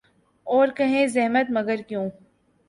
[0.47, 2.09] اور کہیں زحمت، مگر کیوں۔